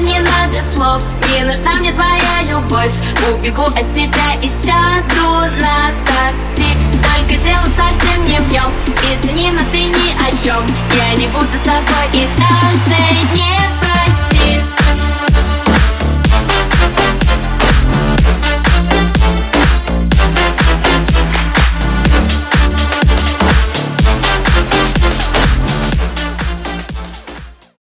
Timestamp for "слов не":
0.74-1.44